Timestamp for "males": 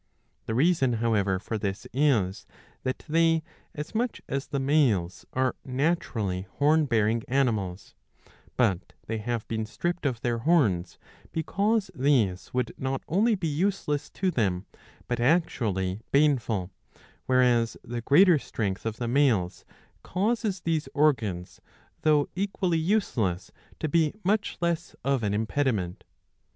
4.59-5.27, 19.07-19.65